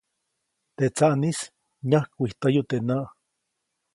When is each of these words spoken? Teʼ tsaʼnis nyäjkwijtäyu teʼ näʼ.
Teʼ 0.75 0.91
tsaʼnis 0.95 1.39
nyäjkwijtäyu 1.89 2.61
teʼ 2.69 2.79
näʼ. 2.87 3.05